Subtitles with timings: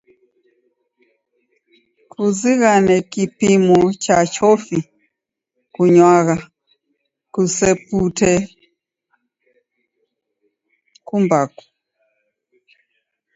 [2.11, 4.77] Kuzighane kipimo cha chofi
[5.73, 6.37] kunywagha,
[7.33, 8.31] kusepute
[11.07, 11.63] kumbaku.